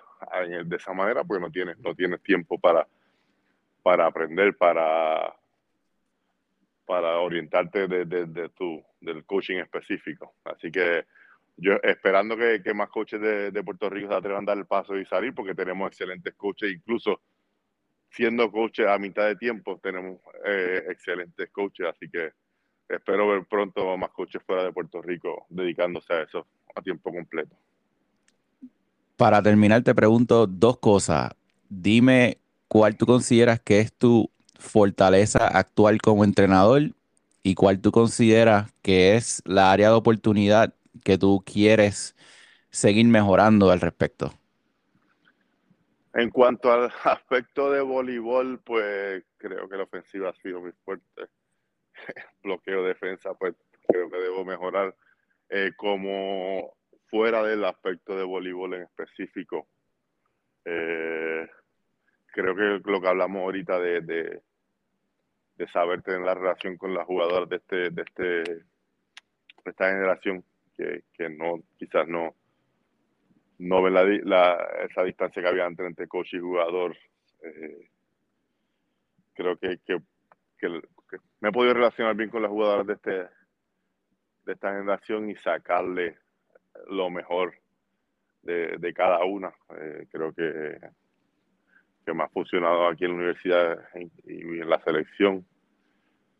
[0.65, 2.85] de esa manera porque no tienes, no tienes tiempo para,
[3.81, 5.33] para aprender, para,
[6.85, 10.35] para orientarte de, de, tu, del coaching específico.
[10.43, 11.05] Así que
[11.57, 15.05] yo esperando que, más coaches de, Puerto Rico se atrevan a dar el paso y
[15.05, 17.21] salir, porque tenemos excelentes coaches, incluso
[18.09, 22.31] siendo coaches a mitad de tiempo, tenemos eh, excelentes coaches, así que
[22.87, 27.55] espero ver pronto más coaches fuera de Puerto Rico dedicándose a eso a tiempo completo.
[29.17, 31.33] Para terminar, te pregunto dos cosas.
[31.67, 36.91] Dime ¿cuál tú consideras que es tu fortaleza actual como entrenador
[37.43, 40.73] y cuál tú consideras que es la área de oportunidad
[41.07, 42.17] que tú quieres
[42.69, 44.33] seguir mejorando al respecto?
[46.13, 51.29] En cuanto al aspecto de voleibol, pues creo que la ofensiva ha sido muy fuerte.
[52.43, 53.55] Bloqueo, defensa, pues
[53.87, 54.93] creo que debo mejorar.
[55.47, 56.75] Eh, como
[57.09, 59.65] fuera del aspecto de voleibol en específico,
[60.65, 61.47] eh,
[62.33, 67.47] creo que lo que hablamos ahorita de, de, saber tener la relación con las jugadoras
[67.47, 70.43] de este, de este, de esta generación
[70.77, 72.35] que, no, quizás no,
[73.59, 74.55] no ven la,
[74.89, 76.95] esa distancia que había entre coach y jugador.
[77.43, 77.89] Eh,
[79.33, 79.79] creo que,
[81.39, 83.11] me he podido relacionar bien con las jugadoras de este,
[84.45, 86.17] de esta generación y sacarle
[86.87, 87.53] lo mejor
[88.43, 89.53] de, cada una.
[89.77, 90.79] Eh, creo que
[92.07, 93.79] que me ha funcionado aquí en la universidad
[94.23, 95.45] y en la selección.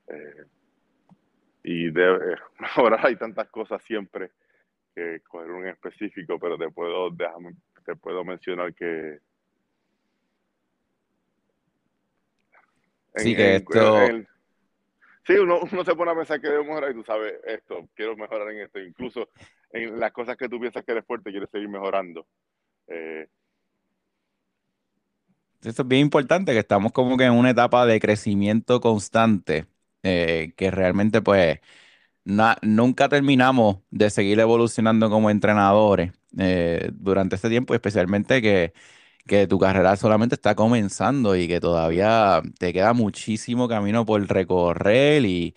[0.08, 0.46] Eh,
[1.68, 2.38] y de,
[2.76, 4.32] ahora hay tantas cosas siempre
[4.96, 7.14] que coger un específico, pero te puedo,
[7.86, 9.20] te puedo mencionar que...
[13.16, 13.98] sí, que esto...
[15.26, 18.16] sí, uno, uno, se pone a pensar que debo mejorar y tú sabes esto, quiero
[18.16, 18.80] mejorar en esto.
[18.80, 19.30] Incluso
[19.72, 22.26] en las cosas que tú piensas que eres fuerte, quieres seguir mejorando.
[22.88, 23.28] Eh,
[25.64, 29.66] esto es bien importante, que estamos como que en una etapa de crecimiento constante,
[30.04, 31.60] eh, que realmente pues
[32.62, 38.74] nunca terminamos de seguir evolucionando como entrenadores eh, durante este tiempo, especialmente que,
[39.28, 45.26] que tu carrera solamente está comenzando y que todavía te queda muchísimo camino por recorrer
[45.26, 45.56] y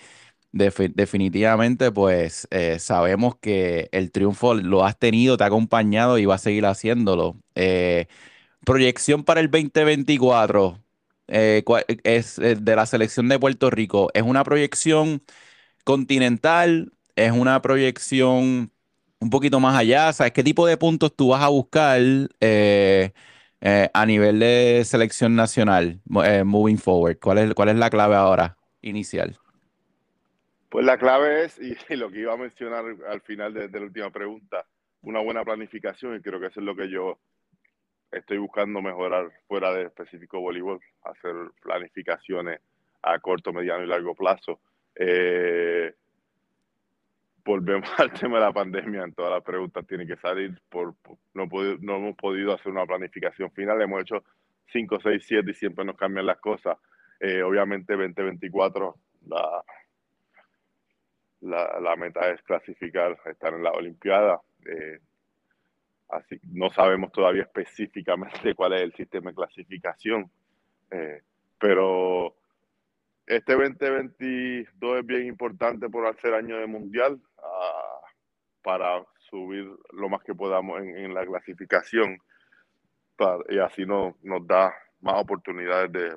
[0.53, 6.37] definitivamente pues eh, sabemos que el triunfo lo has tenido, te ha acompañado y va
[6.37, 7.37] a seguir haciéndolo.
[8.65, 10.79] Proyección para el 2024
[11.31, 11.65] eh,
[12.05, 14.11] es eh, de la selección de Puerto Rico.
[14.15, 15.23] ¿Es una proyección
[15.85, 16.93] continental?
[17.17, 18.73] ¿Es una proyección
[19.21, 20.13] un poquito más allá?
[20.13, 22.01] ¿Sabes qué tipo de puntos tú vas a buscar
[22.41, 23.13] eh,
[23.61, 27.19] a nivel de selección nacional moving forward?
[27.19, 29.39] ¿Cuál es, ¿Cuál es la clave ahora inicial?
[30.71, 34.11] Pues la clave es, y, lo que iba a mencionar al final de, la última
[34.11, 34.65] pregunta,
[35.03, 37.19] una buena planificación, y creo que eso es lo que yo
[38.11, 42.61] estoy buscando mejorar fuera de específico voleibol, hacer planificaciones
[43.03, 44.61] a corto, mediano y largo plazo.
[44.95, 45.95] Eh,
[47.45, 50.95] volvemos al tema de la pandemia, en todas las preguntas tienen que salir, por,
[51.35, 51.47] no,
[51.81, 54.25] no hemos podido hacer una planificación final, hemos hecho
[54.73, 56.79] 5, 6, 7 y siempre nos cambian las cosas.
[57.19, 58.95] Eh, obviamente 2024
[59.27, 59.63] la,
[61.41, 64.41] la, la, meta es clasificar, estar en la Olimpiada.
[64.65, 65.01] Eh,
[66.13, 70.31] así no sabemos todavía específicamente cuál es el sistema de clasificación,
[70.91, 71.23] eh,
[71.59, 72.37] pero
[73.27, 78.07] este 2022 es bien importante por hacer año de mundial uh,
[78.63, 82.19] para subir lo más que podamos en, la clasificación
[83.51, 86.17] y así no, nos da más oportunidades de,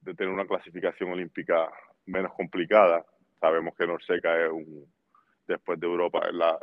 [0.00, 1.70] de, tener una clasificación olímpica
[2.06, 3.04] menos complicada.
[3.38, 4.90] Sabemos que Norseca es un,
[5.46, 6.58] después de Europa, la,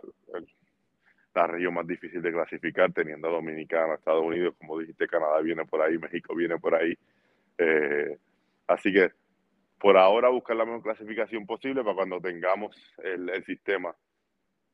[1.34, 5.66] la región más difícil de clasificar, teniendo a Dominicana, Estados Unidos, como dijiste, Canadá viene
[5.66, 6.96] por ahí, México viene por ahí.
[7.58, 8.18] Eh,
[8.68, 9.12] así que
[9.80, 13.94] por ahora buscar la mejor clasificación posible para cuando tengamos el, sistema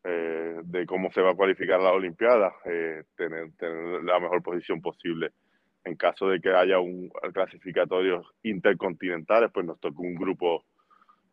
[0.03, 4.81] eh, de cómo se va a cualificar la Olimpiada, eh, tener, tener, la mejor posición
[4.81, 5.31] posible.
[5.85, 10.65] En caso de que haya un clasificatorio intercontinentales, pues nos toca un grupo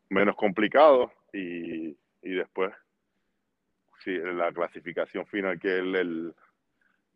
[0.09, 2.73] menos complicado y, y después
[4.07, 6.35] la clasificación final que es el,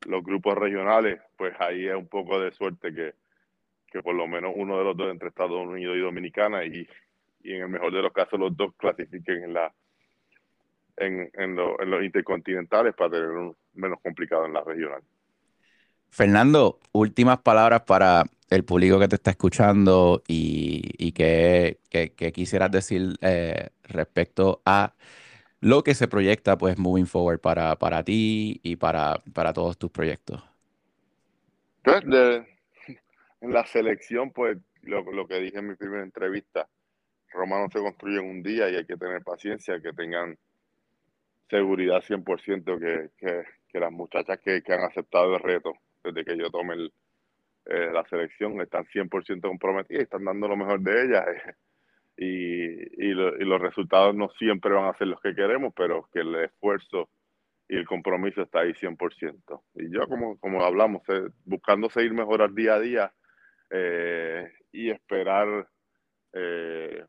[0.07, 3.14] los grupos regionales, pues ahí es un poco de suerte que,
[3.91, 6.86] que por lo menos uno de los dos entre Estados Unidos y Dominicana y,
[7.43, 9.72] y en el mejor de los casos los dos clasifiquen en la
[10.97, 15.03] en, en, en los intercontinentales para tener un menos complicado en la regional.
[16.11, 22.70] Fernando, últimas palabras para el público que te está escuchando y, y que, que, quisieras
[22.70, 24.93] decir eh, respecto a
[25.61, 29.91] lo que se proyecta, pues, moving forward para, para ti y para, para todos tus
[29.91, 30.43] proyectos.
[31.83, 32.47] Pues, de,
[33.41, 36.69] en la selección, pues lo, lo, que dije en mi primera entrevista,
[37.33, 40.37] Roma no se construye en un día y hay que tener paciencia, que tengan
[41.49, 46.37] seguridad 100% que, que, que las muchachas que, que, han aceptado el reto desde que
[46.37, 46.93] yo tome el,
[47.67, 51.25] eh, la selección están 100% comprometidas están dando lo mejor de ellas.
[52.17, 52.60] y,
[53.01, 56.34] y, y, los resultados no siempre van a ser los que queremos, pero que el
[56.34, 57.09] esfuerzo
[57.66, 59.62] y el compromiso está ahí 100%.
[59.76, 63.12] Y yo, como, como hablamos, eh, buscando seguir mejorar día a día,
[63.70, 65.68] eh, y esperar
[66.32, 67.07] eh,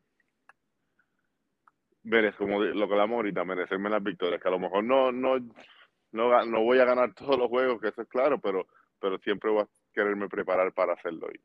[2.38, 5.38] como lo que hablamos ahorita, merecerme las victorias, que a lo mejor no, no,
[6.12, 8.66] no, no voy a ganar todos los juegos, que eso es claro, pero,
[9.00, 11.26] pero siempre voy a quererme preparar para hacerlo.
[11.26, 11.40] hoy.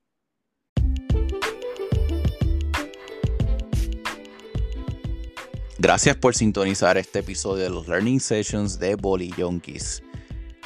[5.87, 10.03] Gracias por sintonizar este episodio de los Learning Sessions de Bolly Yonkis.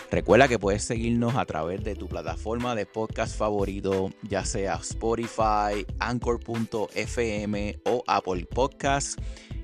[0.09, 5.85] Recuerda que puedes seguirnos a través de tu plataforma de podcast favorito, ya sea Spotify,
[5.99, 9.15] Anchor.fm o Apple Podcasts,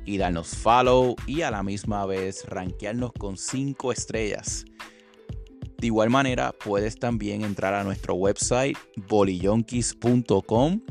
[0.06, 4.64] y darnos follow y a la misma vez rankearnos con 5 estrellas.
[5.80, 8.78] De igual manera, puedes también entrar a nuestro website
[9.10, 10.82] bolillonkis.com,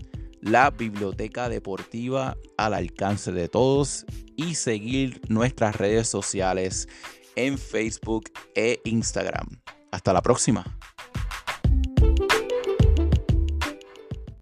[0.47, 6.89] la biblioteca deportiva al alcance de todos, y seguir nuestras redes sociales
[7.35, 9.47] en Facebook e Instagram.
[9.91, 10.65] Hasta la próxima.